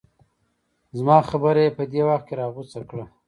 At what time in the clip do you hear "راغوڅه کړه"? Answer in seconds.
2.41-3.05